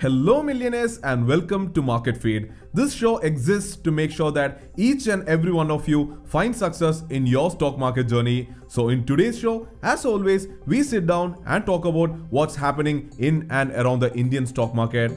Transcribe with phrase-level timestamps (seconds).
[0.00, 2.52] Hello, millionaires, and welcome to Market Feed.
[2.72, 7.02] This show exists to make sure that each and every one of you find success
[7.10, 8.48] in your stock market journey.
[8.68, 13.48] So, in today's show, as always, we sit down and talk about what's happening in
[13.50, 15.10] and around the Indian stock market.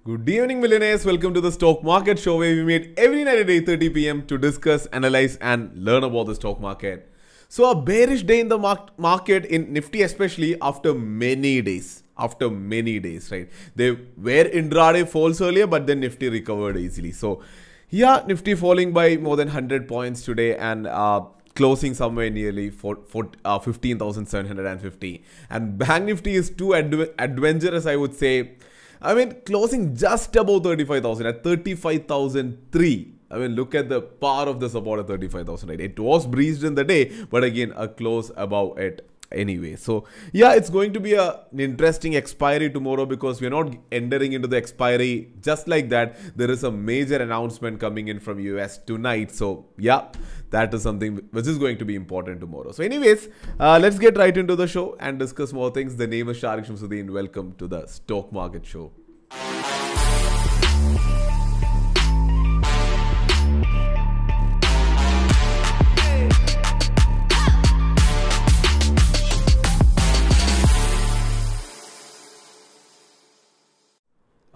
[0.00, 1.04] Good evening, millionaires.
[1.04, 4.22] Welcome to the Stock Market Show, where we meet every night at 8:30 p.m.
[4.26, 7.08] to discuss, analyze, and learn about the stock market.
[7.48, 12.02] So, a bearish day in the market in Nifty, especially after many days.
[12.18, 13.48] After many days, right?
[13.76, 17.12] They were intraday falls earlier, but then Nifty recovered easily.
[17.12, 17.40] So,
[17.90, 22.98] yeah, Nifty falling by more than 100 points today, and uh, closing somewhere nearly for,
[23.06, 28.52] for uh, 15,750 and Bank Nifty is too adv- adventurous I would say
[29.02, 33.14] I mean, closing just above 35,000 at 35,003.
[33.30, 35.80] I mean, look at the power of the support at 35,000, right?
[35.80, 39.76] It was breached in the day, but again, a close above it anyway.
[39.76, 44.32] So, yeah, it's going to be a, an interesting expiry tomorrow because we're not entering
[44.32, 46.16] into the expiry just like that.
[46.36, 49.30] There is a major announcement coming in from US tonight.
[49.32, 50.08] So, yeah,
[50.50, 52.72] that is something which is going to be important tomorrow.
[52.72, 55.96] So, anyways, uh, let's get right into the show and discuss more things.
[55.96, 57.10] The name is Sharique Samsudheen.
[57.10, 58.92] Welcome to the Stock Market Show.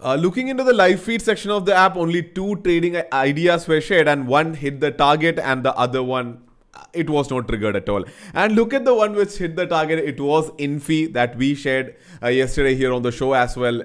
[0.06, 3.80] Uh, looking into the live feed section of the app, only two trading ideas were
[3.80, 6.40] shared, and one hit the target, and the other one
[6.74, 8.04] uh, it was not triggered at all.
[8.32, 9.98] And look at the one which hit the target.
[9.98, 13.82] It was Infy that we shared uh, yesterday here on the show as well.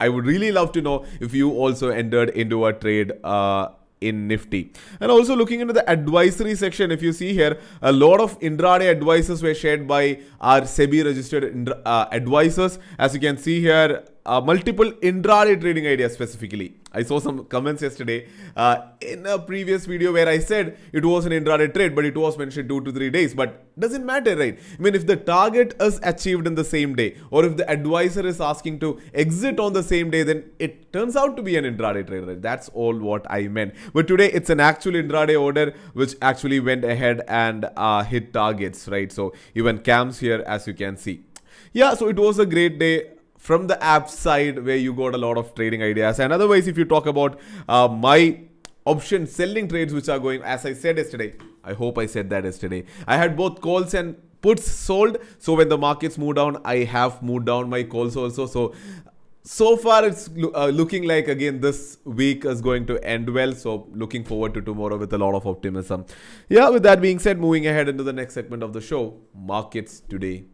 [0.00, 3.68] I would really love to know if you also entered into a trade uh,
[4.00, 4.72] in Nifty.
[4.98, 8.90] And also looking into the advisory section, if you see here, a lot of intraday
[8.90, 12.78] advices were shared by our SEBI registered uh, advisors.
[12.98, 16.74] As you can see here, uh, multiple intraday trading ideas specifically.
[16.92, 18.26] I saw some comments yesterday
[18.56, 22.16] uh, in a previous video where I said it was an intraday trade, but it
[22.16, 23.32] was mentioned two to three days.
[23.32, 24.58] But doesn't matter, right?
[24.78, 28.26] I mean, if the target is achieved in the same day, or if the advisor
[28.26, 31.64] is asking to exit on the same day, then it turns out to be an
[31.64, 32.42] intraday trade, right?
[32.42, 33.74] That's all what I meant.
[33.92, 38.88] But today it's an actual intraday order which actually went ahead and uh, hit targets,
[38.88, 39.12] right?
[39.12, 41.22] So even cams here, as you can see.
[41.72, 45.18] Yeah, so it was a great day from the app side where you got a
[45.18, 46.20] lot of trading ideas.
[46.20, 48.40] And otherwise, if you talk about uh, my
[48.84, 51.34] option selling trades which are going, as I said yesterday,
[51.64, 52.84] I hope I said that yesterday.
[53.06, 55.16] I had both calls and puts sold.
[55.38, 58.46] So when the markets move down, I have moved down my calls also.
[58.46, 58.74] So
[59.42, 63.88] so far it's uh, looking like again this week is going to end well so
[63.92, 66.04] looking forward to tomorrow with a lot of optimism
[66.50, 70.00] yeah with that being said moving ahead into the next segment of the show markets
[70.10, 70.44] today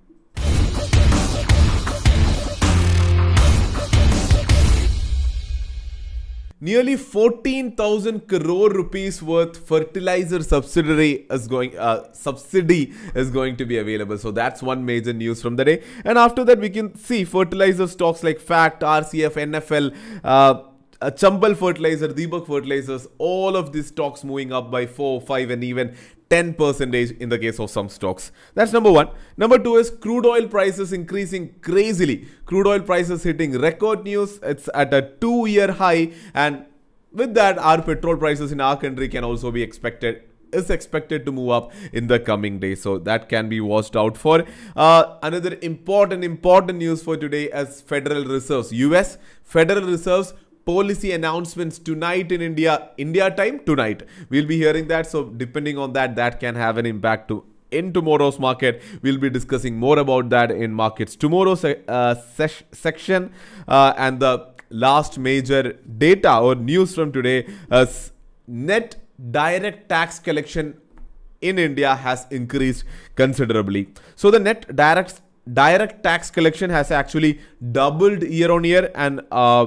[6.61, 13.79] nearly 14,000 crore rupees worth fertilizer subsidiary is going uh, subsidy is going to be
[13.79, 14.19] available.
[14.19, 15.83] So that's one major news from the day.
[16.05, 19.95] And after that, we can see fertilizer stocks like FACT, RCF, NFL.
[20.25, 20.63] Uh,
[21.03, 25.95] Chambal fertilizer, Deepak fertilizers, all of these stocks moving up by 4, 5 and even
[26.31, 28.33] 10 percentage in the case of some stocks.
[28.55, 29.11] That's number one.
[29.37, 32.27] Number two is crude oil prices increasing crazily.
[32.45, 34.39] Crude oil prices hitting record news.
[34.43, 36.13] It's at a two year high.
[36.35, 36.67] And
[37.13, 40.23] with that, our petrol prices in our country can also be expected
[40.53, 44.17] is expected to move up in the coming days so that can be watched out
[44.17, 44.45] for
[44.77, 50.35] uh, another important important news for today is federal reserves us federal reserves
[50.67, 54.03] policy announcements tonight in India, India time tonight.
[54.29, 55.07] We'll be hearing that.
[55.07, 58.83] So depending on that, that can have an impact to in tomorrow's market.
[59.03, 63.33] We'll be discussing more about that in markets tomorrow's uh, se- section
[63.69, 68.13] uh, and the last major data or news from today is
[68.47, 68.97] net
[69.31, 70.77] direct tax collection
[71.41, 72.85] in India has increased
[73.15, 73.89] considerably.
[74.15, 75.21] So the net direct
[75.53, 77.41] direct tax collection has actually
[77.73, 79.67] doubled year on year and uh,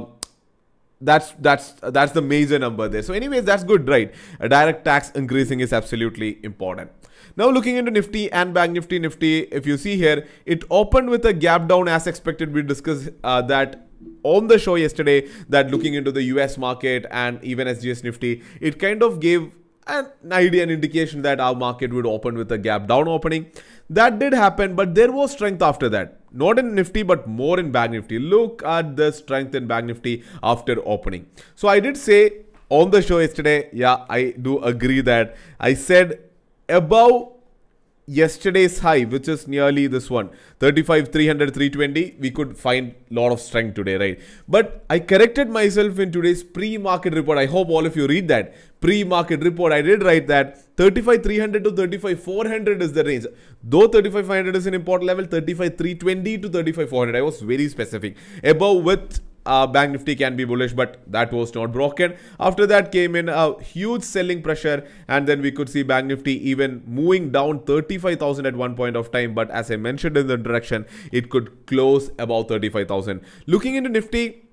[1.01, 3.01] that's that's that's the major number there.
[3.01, 4.13] So anyways that's good right?
[4.39, 6.91] A direct tax increasing is absolutely important.
[7.37, 8.99] Now looking into nifty and bank nifty.
[8.99, 12.53] Nifty if you see here it opened with a gap down as expected.
[12.53, 13.87] We discussed uh, that
[14.23, 18.79] on the show yesterday that looking into the us market and even SGX nifty it
[18.79, 19.51] kind of gave
[19.89, 23.47] an idea, an indication that our market would open with a gap down opening.
[23.89, 26.18] That did happen, but there was strength after that.
[26.31, 28.19] Not in Nifty, but more in Bank Nifty.
[28.19, 31.25] Look at the strength in Bank Nifty after opening.
[31.55, 36.19] So I did say on the show yesterday, yeah, I do agree that I said
[36.67, 37.31] above
[38.17, 40.29] yesterday's high, which is nearly this one
[40.59, 44.19] 35, 300, 320, we could find lot of strength today, right?
[44.47, 47.37] But I corrected myself in today's pre market report.
[47.37, 49.71] I hope all of you read that pre market report.
[49.71, 53.27] I did write that 35, 300 to 35, 400 is the range.
[53.63, 57.15] Though 35, 500 is an important level, 35, 320 to 35, 400.
[57.15, 58.17] I was very specific.
[58.43, 62.15] Above with uh, Bank Nifty can be bullish, but that was not broken.
[62.39, 66.35] After that came in a huge selling pressure, and then we could see Bank Nifty
[66.49, 69.33] even moving down 35,000 at one point of time.
[69.33, 73.21] But as I mentioned in the introduction, it could close about 35,000.
[73.47, 74.45] Looking into Nifty,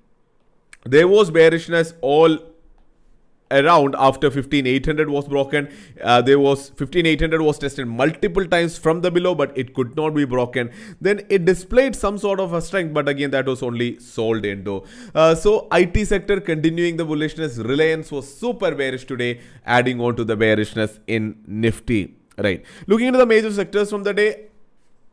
[0.83, 2.39] there was bearishness all
[3.51, 5.69] around after 15800 was broken.
[6.03, 10.13] Uh, there was 15800 was tested multiple times from the below but it could not
[10.13, 10.69] be broken.
[11.01, 14.83] Then it displayed some sort of a strength but again that was only sold into
[15.15, 20.23] uh, so IT sector continuing the bullishness reliance was super bearish today adding on to
[20.23, 22.15] the bearishness in nifty.
[22.37, 22.63] Right.
[22.85, 24.46] Looking into the major sectors from the day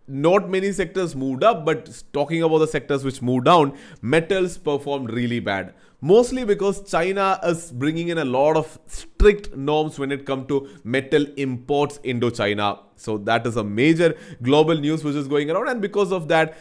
[0.06, 5.10] not many sectors moved up, but talking about the sectors which moved down, metals performed
[5.10, 5.74] really bad.
[6.00, 10.68] Mostly because China is bringing in a lot of strict norms when it comes to
[10.84, 12.80] metal imports into China.
[12.96, 16.58] So that is a major global news which is going around, and because of that,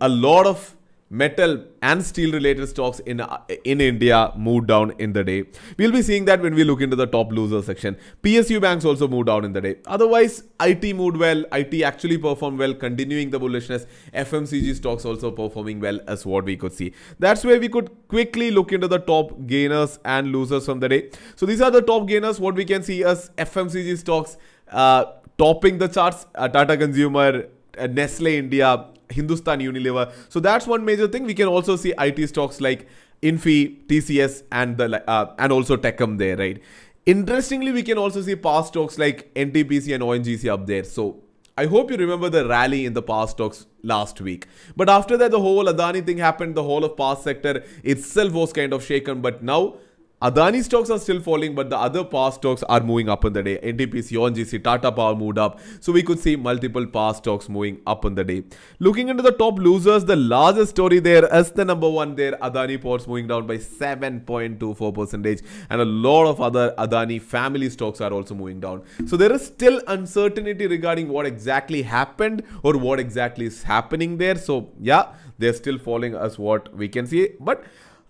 [0.00, 0.74] a lot of
[1.10, 3.22] metal and steel related stocks in
[3.64, 5.44] in India moved down in the day.
[5.78, 7.96] We'll be seeing that when we look into the top loser section.
[8.22, 9.76] PSU banks also moved down in the day.
[9.86, 11.44] Otherwise, IT moved well.
[11.52, 13.86] IT actually performed well, continuing the bullishness.
[14.14, 16.92] FMCG stocks also performing well as what we could see.
[17.18, 21.10] That's where we could quickly look into the top gainers and losers from the day.
[21.36, 22.38] So these are the top gainers.
[22.38, 24.36] What we can see as FMCG stocks
[24.70, 25.04] uh,
[25.38, 26.26] topping the charts.
[26.34, 27.46] Uh, Tata Consumer,
[27.78, 30.12] uh, Nestle India, Hindustan Unilever.
[30.28, 31.24] So that's one major thing.
[31.24, 32.88] We can also see IT stocks like
[33.22, 36.62] Infy, TCS, and the uh, and also TechM there, right?
[37.06, 40.84] Interestingly, we can also see past stocks like NTPC and ONGC up there.
[40.84, 41.22] So
[41.56, 44.46] I hope you remember the rally in the past stocks last week.
[44.76, 46.54] But after that, the whole Adani thing happened.
[46.54, 49.20] The whole of past sector itself was kind of shaken.
[49.20, 49.78] But now
[50.20, 53.40] Adani stocks are still falling, but the other power stocks are moving up in the
[53.40, 53.56] day.
[53.58, 55.60] NTPC, ONGC, Tata Power moved up.
[55.78, 58.42] So we could see multiple power stocks moving up in the day.
[58.80, 62.32] Looking into the top losers, the largest story there is the number one there.
[62.32, 68.00] Adani Ports moving down by 7.24 percentage, and a lot of other Adani family stocks
[68.00, 68.82] are also moving down.
[69.06, 74.34] So there is still uncertainty regarding what exactly happened or what exactly is happening there.
[74.34, 77.34] So yeah, they're still falling as what we can see.
[77.38, 77.62] But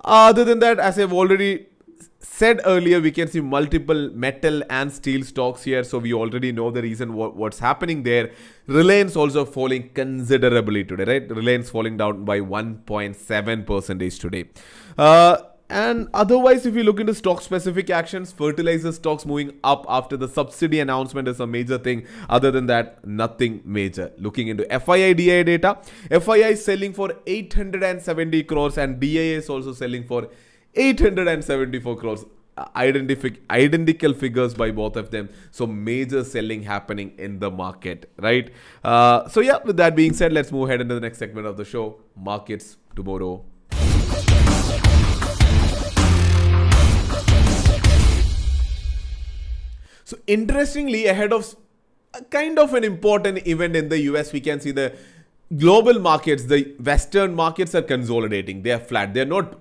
[0.03, 1.67] other than that, as I've already
[2.21, 5.83] said earlier, we can see multiple metal and steel stocks here.
[5.83, 8.31] So we already know the reason what, what's happening there.
[8.67, 11.31] Reliance also falling considerably today, right?
[11.31, 14.45] Reliance falling down by 1.7 percentage today.
[14.97, 15.39] Uh,
[15.71, 20.27] and otherwise, if you look into stock specific actions, fertilizer stocks moving up after the
[20.27, 22.07] subsidy announcement is a major thing.
[22.31, 24.11] Other than that, nothing major.
[24.17, 25.79] Looking into FII DII data,
[26.11, 30.29] FII is selling for 870 crores and DII is also selling for
[30.79, 32.25] 874 crores.
[32.75, 35.29] Identific identical figures by both of them.
[35.53, 38.51] So major selling happening in the market right?
[38.83, 41.57] Uh, so yeah with that being said let's move ahead into the next segment of
[41.57, 43.45] the show markets tomorrow.
[50.05, 51.55] So interestingly ahead of
[52.31, 54.97] kind of an important event in the us we can see the
[55.57, 58.63] global markets the western markets are consolidating.
[58.63, 59.15] They are flat.
[59.15, 59.59] They're not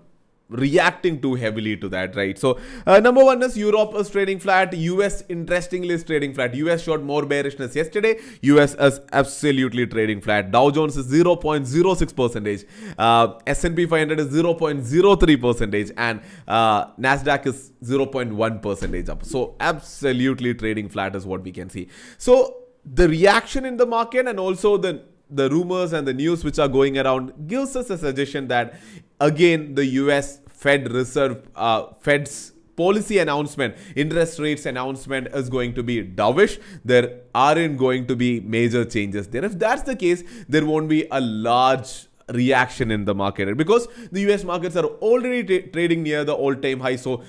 [0.50, 2.38] reacting too heavily to that, right?
[2.38, 4.74] So, uh, number one is Europe is trading flat.
[4.74, 6.56] US, interestingly, is trading flat.
[6.56, 8.20] US showed more bearishness yesterday.
[8.42, 10.52] US is absolutely trading flat.
[10.52, 12.66] Dow Jones is 0.06 percentage.
[12.98, 19.26] Uh, S&P 500 is 0.03 percentage, and uh, Nasdaq is 0.1 percentage up.
[19.26, 21.90] So, absolutely trading flat is what we can see.
[22.18, 26.60] So, the reaction in the market and also the the rumors and the news which
[26.60, 28.80] are going around gives us a suggestion that
[29.20, 35.84] again the US Fed Reserve uh, Fed's policy announcement, interest rates announcement is going to
[35.84, 36.62] be dovish.
[36.86, 39.44] There aren't going to be major changes there.
[39.44, 44.22] If that's the case, there won't be a large reaction in the market because the
[44.32, 46.98] US markets are already trading near the all-time high.
[46.98, 47.24] So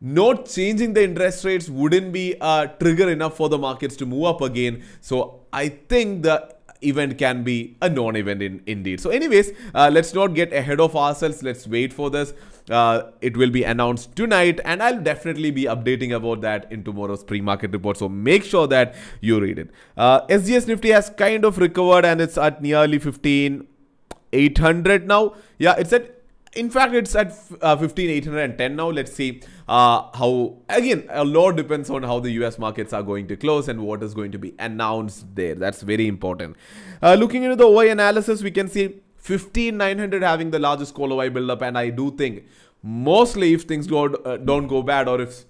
[0.00, 4.24] not changing the interest rates wouldn't be a trigger enough for the markets to move
[4.24, 4.84] up again.
[5.00, 6.54] So I think the
[6.86, 9.00] event can be a non-event in indeed.
[9.00, 11.42] So anyways, uh, let's not get ahead of ourselves.
[11.42, 12.34] Let's wait for this.
[12.70, 17.22] uh, it will be announced tonight, and I'll definitely be updating about that in tomorrow's
[17.22, 17.98] pre-market report.
[17.98, 19.70] So make sure that you read it.
[19.96, 23.66] Uh, SGX Nifty has kind of recovered, and it's at nearly 15.
[24.36, 26.13] 800 now yeah it's at
[26.56, 27.28] in fact it's at
[27.60, 28.90] uh, 15810 now.
[28.90, 33.28] Let's see uh, how again a lot depends on how the us markets are going
[33.28, 35.54] to close and what is going to be announced there.
[35.54, 36.56] That's very important.
[37.02, 41.30] Uh, looking into the oi analysis we can see 15900 having the largest call oi
[41.30, 42.44] build up and i do think
[42.82, 45.44] mostly if things go, uh, don't go bad or if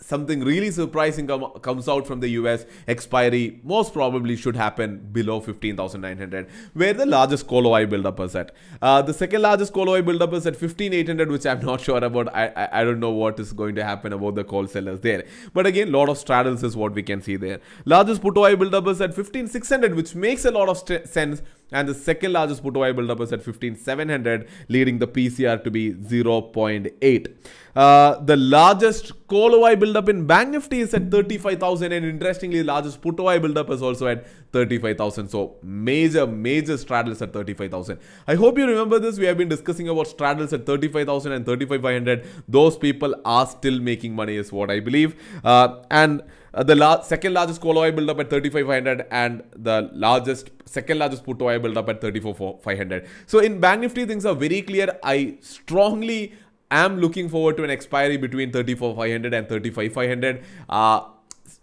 [0.00, 5.40] something really surprising com- comes out from the US, expiry most probably should happen below
[5.40, 8.54] 15,900, where the largest call OI buildup is at.
[8.80, 12.34] Uh, the second largest call OI buildup is at 15,800, which I'm not sure about.
[12.34, 15.24] I, I, I don't know what is going to happen about the call sellers there.
[15.52, 17.60] But again, lot of straddles is what we can see there.
[17.84, 21.88] Largest put OI buildup is at 15,600, which makes a lot of st- sense and
[21.88, 27.34] the second largest put buildup is at 15700 leading the PCR to be 0.8
[27.76, 33.00] uh, the largest call buildup in Bank Nifty is at 35,000 and interestingly the largest
[33.00, 38.66] put buildup is also at 35,000 so major major straddles at 35,000 I hope you
[38.66, 39.18] remember this.
[39.18, 44.14] We have been discussing about straddles at 35,000 and 35,500 those people are still making
[44.14, 45.14] money is what I believe.
[45.44, 46.22] Uh, and
[46.54, 50.98] uh, the la- second largest call OI build up at 3500 and the largest second
[50.98, 54.88] largest put OI build up at 34500 so in bank nifty things are very clear
[55.02, 56.32] i strongly
[56.70, 61.00] am looking forward to an expiry between 34500 and 35500 uh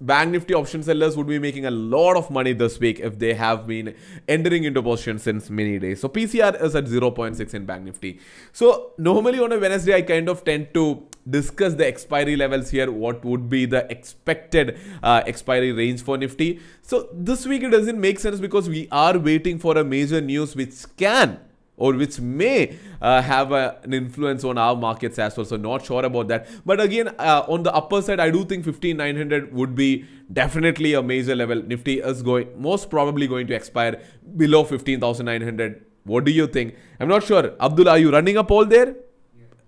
[0.02, 3.34] Bank Nifty option sellers would be making a lot of money this week if they
[3.34, 3.96] have been
[4.28, 6.02] entering into position since many days.
[6.02, 8.20] So PCR is at 0.6 in Bank Nifty.
[8.52, 12.92] So normally on a Wednesday, I kind of tend to discuss the expiry levels here.
[12.92, 16.60] What would be the expected uh, expiry range for Nifty?
[16.82, 20.56] So this week it doesn't make sense because we are waiting for a major news
[20.56, 21.40] which can
[21.78, 25.46] or which may uh, have a, an influence on our markets as well.
[25.46, 26.48] So not sure about that.
[26.66, 31.04] But again, uh, on the upper side, I do think 15900 would be definitely a
[31.04, 31.62] major level.
[31.62, 34.02] Nifty is going most probably going to expire
[34.38, 35.86] below 15900.
[36.04, 36.76] What do you think?
[37.00, 37.54] I'm not sure.
[37.60, 38.96] Abdullah, are you running a poll there?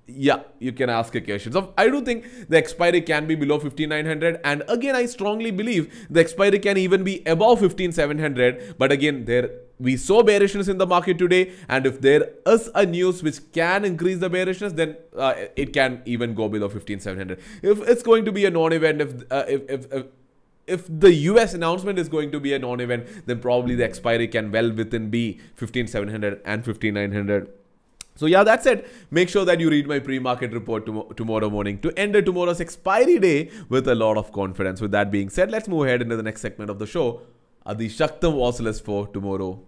[0.08, 1.52] Yeah you can ask a question.
[1.52, 6.08] So i do think the expiry can be below 15900 and again i strongly believe
[6.10, 9.50] the expiry can even be above 15700 but again there
[9.80, 11.52] we saw bearishness in the market today.
[11.70, 16.02] And if there is a news which can increase the bearishness then uh, it can
[16.06, 19.94] even go below 15700 if it's going to be a non-event if, uh, if, if,
[19.94, 20.06] if
[20.68, 24.52] if the US announcement is going to be a non-event, then probably the expiry can
[24.52, 27.50] well within be 15700 and 15900.
[28.18, 28.90] So yeah, that's it.
[29.12, 33.20] Make sure that you read my pre-market report to- tomorrow morning to end tomorrow's expiry
[33.20, 34.82] day with a lot of confidence.
[34.82, 37.22] With that being said, let's move ahead into the next segment of the show.
[37.64, 39.60] Adi Shaktam was for tomorrow.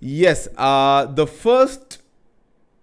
[0.00, 2.02] Yes, uh, the first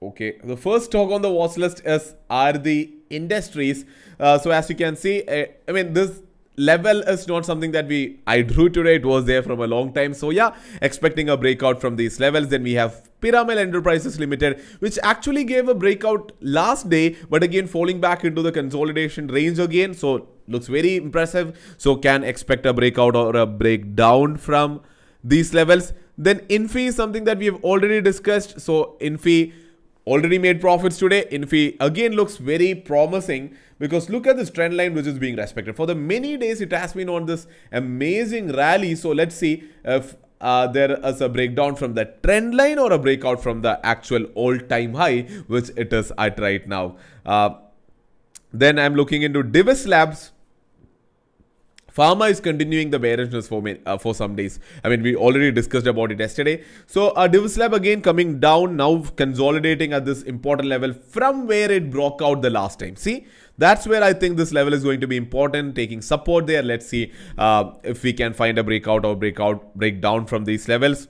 [0.01, 3.83] okay, the first talk on the watch list is Aarti Industries.
[4.19, 6.21] Uh, so as you can see, uh, I mean this
[6.57, 8.95] level is not something that we I drew today.
[8.95, 10.13] It was there from a long time.
[10.13, 12.49] So yeah, expecting a breakout from these levels.
[12.49, 17.67] Then we have Piramal Enterprises Limited, which actually gave a breakout last day, but again
[17.67, 19.93] falling back into the consolidation range again.
[19.93, 21.75] So looks very impressive.
[21.77, 24.81] So can expect a breakout or a breakdown from
[25.23, 25.93] these levels.
[26.17, 28.61] Then Infy is something that we have already discussed.
[28.61, 29.53] So Infy
[30.07, 31.25] already made profits today.
[31.31, 35.75] Infy again looks very promising because look at this trend line which is being respected.
[35.75, 38.95] For the many days it has been on this amazing rally.
[38.95, 42.99] So let's see if uh, there is a breakdown from the trend line or a
[42.99, 46.97] breakout from the actual all-time high which it is at right now.
[47.25, 47.55] Uh,
[48.53, 50.31] then I'm looking into Divis Labs
[51.95, 54.59] Pharma is continuing the bearishness for uh, for some days.
[54.83, 56.63] I mean, we already discussed about it yesterday.
[56.87, 61.71] So, uh, Divis Lab again coming down, now consolidating at this important level from where
[61.71, 62.97] it broke out the last time.
[62.97, 66.61] See, that's where I think this level is going to be important, taking support there.
[66.61, 71.07] Let's see uh, if we can find a breakout or breakout breakdown from these levels.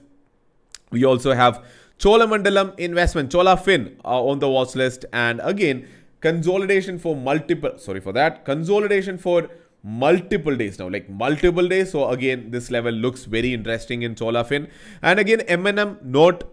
[0.92, 1.64] We also have
[1.98, 5.04] Cholamandalam Investment, Chola Fin uh, on the watch list.
[5.12, 5.88] And again,
[6.20, 9.48] consolidation for multiple, sorry for that, consolidation for
[9.86, 10.88] multiple days now.
[10.88, 11.92] Like multiple days.
[11.92, 14.68] So again this level looks very interesting in Cholafin
[15.00, 16.44] and again M&M not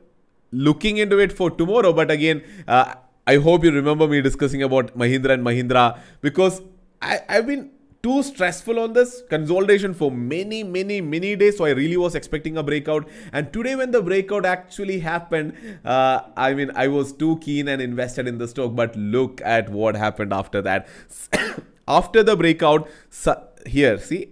[0.51, 1.93] looking into it for tomorrow.
[1.93, 5.99] But again uh, I hope you remember me discussing about Mahindra and Mahindra.
[6.21, 6.61] Because
[7.01, 7.71] I, I've been
[8.03, 11.57] too stressful on this consolidation for many many many days.
[11.57, 13.09] So i really was expecting a breakout.
[13.31, 17.81] And today when the breakout actually happened uh, i mean i was too keen and
[17.81, 18.75] invested in the stock.
[18.75, 20.87] But look at what happened after that
[21.87, 22.87] after the breakout
[23.65, 24.29] here see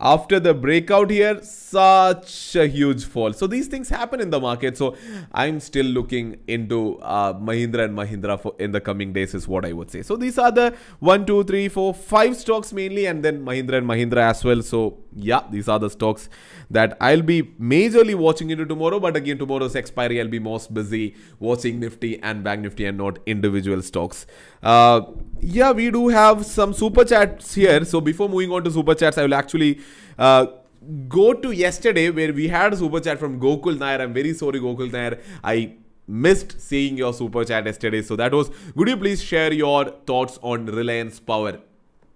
[0.00, 3.32] after the breakout here such a huge fall.
[3.32, 4.76] So these things happen in the market.
[4.76, 4.96] So
[5.32, 9.64] i'm still looking into uh, mahindra and mahindra for in the coming days is what
[9.64, 10.02] i would say.
[10.02, 13.86] So these are the one two three four five stocks mainly and then mahindra and
[13.86, 14.62] mahindra as well.
[14.62, 16.28] So yeah these are the stocks
[16.70, 18.98] that i'll be majorly watching into tomorrow.
[18.98, 23.18] But again tomorrow's expiry i'll be most busy watching nifty and bank nifty and not
[23.26, 24.26] individual stocks.
[24.62, 25.02] Uh,
[25.40, 27.84] yeah we do have some super chats here.
[27.84, 29.80] So before moving on to super chats i will actually
[30.18, 30.46] uh,
[31.08, 34.00] go to yesterday where we had a super chat from Gokul Nair.
[34.00, 35.20] I'm very sorry, Gokul Nair.
[35.42, 35.74] I
[36.06, 38.02] missed seeing your super chat yesterday.
[38.02, 41.60] So that was, would you please share your thoughts on Reliance Power?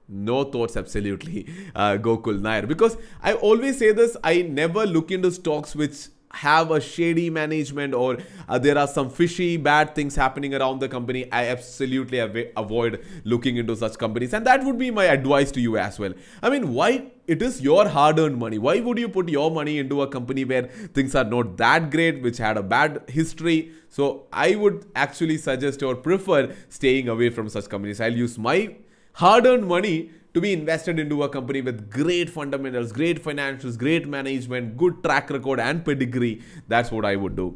[0.09, 2.67] No thoughts, absolutely, uh, Gokul Nair.
[2.67, 7.95] Because I always say this, I never look into stocks which have a shady management
[7.95, 8.19] or
[8.49, 13.05] uh, there are some fishy bad things happening around the company i absolutely av avoid
[13.25, 14.33] looking into such companies.
[14.33, 16.13] And that would be my advice to you as well.
[16.43, 18.59] I mean why it is your hard earned money?
[18.59, 20.63] Why would you put your money into a company where
[20.99, 23.73] things are not that great which had a bad history?
[23.89, 28.01] So i would actually suggest or prefer staying away from such companies.
[28.01, 28.77] I'll use my
[29.15, 34.07] hard earned money to be invested into a company with great fundamentals, great financials, great
[34.07, 36.43] management, good track record and pedigree.
[36.69, 37.47] That's what I would do.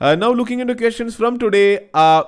[0.00, 1.88] Uh, now looking into questions from today.
[1.92, 2.24] Uh,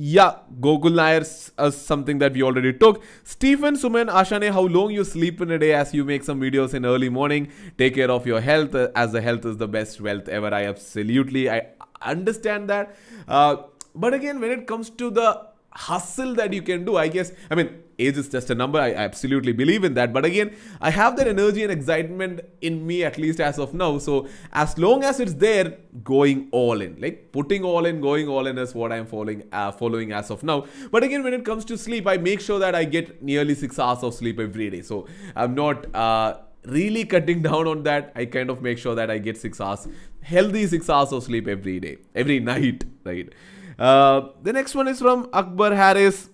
[0.00, 1.24] yeah, Gokul Nair
[1.58, 3.02] uh, something that we already took.
[3.24, 6.72] Stephen Suman Ashane, how long you sleep in a day as you make some videos
[6.72, 7.48] in early morning.
[7.76, 10.54] Take care of your health uh, as the health is the best wealth ever.
[10.54, 11.66] I absolutely, I
[12.00, 12.94] understand that.
[13.26, 13.56] Uh,
[13.92, 17.54] but again, when it comes to the hustle that you can do, I guess, I
[17.54, 18.80] mean, age is just a number.
[18.80, 20.12] I absolutely believe in that.
[20.12, 23.98] But again, I have that energy and excitement in me, at least as of now.
[23.98, 28.46] So as long as it's there, going all in, like putting all in, going all
[28.46, 30.66] in is what I'm following, uh, following as of now.
[30.90, 33.78] But again, when it comes to sleep, I make sure that I get nearly six
[33.78, 34.82] hours of sleep every day.
[34.82, 35.06] So
[35.36, 35.94] I'm not.
[35.94, 39.60] Uh, really cutting down on that i kind of make sure that i get six
[39.60, 39.86] hours
[40.20, 43.32] healthy six hours of sleep every day every night right
[43.78, 46.28] uh, the next one is from akbar harris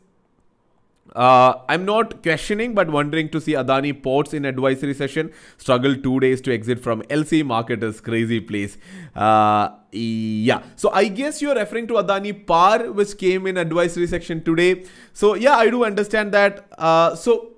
[1.15, 6.19] uh, I'm not questioning but wondering to see Adani Ports in advisory session struggle two
[6.19, 8.77] days to exit from LC market is crazy place.
[9.15, 14.43] Uh, yeah, so I guess you're referring to Adani Power which came in advisory section
[14.43, 14.85] today.
[15.13, 16.67] So yeah, I do understand that.
[16.77, 17.53] Uh, so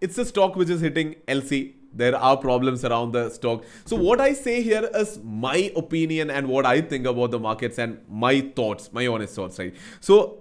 [0.00, 3.64] it's a stock which is hitting LC there are problems around the stock.
[3.84, 7.78] So what I say here is my opinion and what I think about the markets
[7.78, 9.74] and my thoughts, my honest thoughts, right?
[10.00, 10.38] So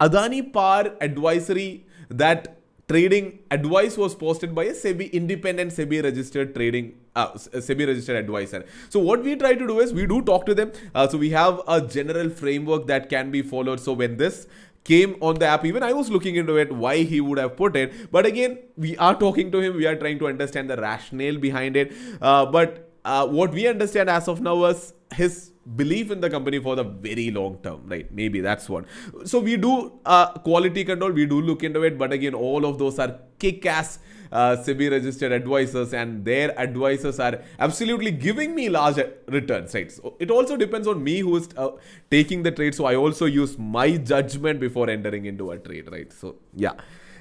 [0.00, 2.56] Adani Power advisory that
[2.88, 8.64] trading advice was posted by a SEBI independent SEBI registered trading uh, SEBI registered advisor.
[8.88, 10.72] So what we try to do is we do talk to them.
[10.94, 13.80] Uh, so we have a general framework that can be followed.
[13.80, 14.46] So when this
[14.84, 15.64] came on the app.
[15.64, 18.10] Even i was looking into it why he would have put it.
[18.12, 19.76] But again we are talking to him.
[19.76, 21.92] We are trying to understand the rationale behind it.
[22.20, 26.58] Uh, but uh, what we understand as of now is his belief in the company
[26.58, 28.12] for the very long term right?
[28.12, 28.84] Maybe that's what.
[29.24, 31.12] So we do uh, quality control.
[31.12, 31.98] We do look into it.
[31.98, 33.98] But again all of those are kick-ass
[34.34, 40.14] uh, SEBI registered advisors and their advisors are absolutely giving me large returns right so
[40.18, 41.70] it also depends on me who is uh,
[42.10, 46.12] taking the trade so I also use my judgment before entering into a trade right
[46.12, 46.72] so yeah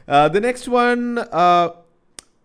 [0.07, 1.69] uh, the next one uh,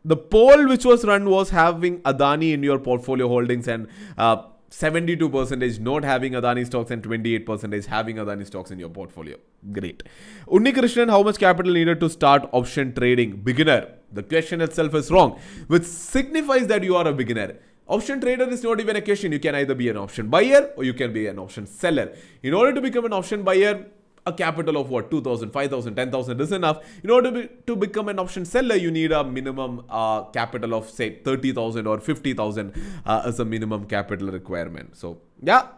[0.05, 5.29] the poll which was run was having Adani in your portfolio holdings and uh, 72
[5.31, 9.37] percentage not having Adani stocks and 28 percentage having Adani stocks in your portfolio.
[9.73, 10.03] Great.
[10.47, 13.37] Unni Krishnan, how much capital needed to start option trading?
[13.37, 13.98] Beginner.
[14.13, 17.57] The question itself is wrong, which signifies that you are a beginner.
[17.87, 19.33] Option trader is not even a question.
[19.33, 22.15] You can either be an option buyer or you can be an option seller.
[22.43, 23.87] In order to become an option buyer,
[24.29, 28.09] a capital of what 2000 5000 10000 is enough in order to, be, to become
[28.09, 32.73] an option seller you need a minimum uh, capital of say 30000 or 50000
[33.07, 35.69] uh, as a minimum capital requirement so yeah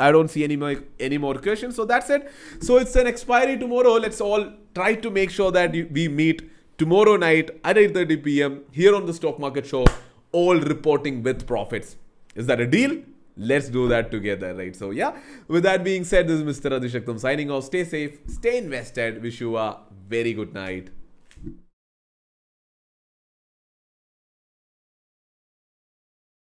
[0.00, 2.30] i don't see any more any more questions so that's it
[2.60, 7.16] so it's an expiry tomorrow let's all try to make sure that we meet tomorrow
[7.16, 8.60] night at 8:30 p.m.
[8.70, 9.84] here on the stock market show
[10.32, 11.96] all reporting with profits.
[12.34, 13.02] Is that a deal?
[13.36, 14.74] Let's do that together right?
[14.74, 15.16] So yeah.
[15.48, 17.64] With that being said this is mr adishaktam signing off.
[17.64, 19.22] Stay safe stay invested.
[19.22, 20.90] Wish you a very good night